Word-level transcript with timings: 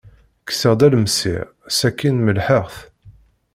Kkseɣ-d 0.41 0.81
alemsir, 0.85 1.43
sakin 1.77 2.15
melḥeɣ-t. 2.25 2.77